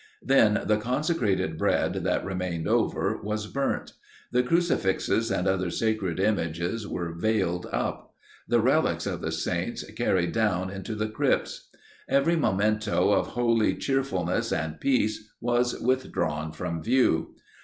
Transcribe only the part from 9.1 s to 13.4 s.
the saints carried down into the crypts. Every memento of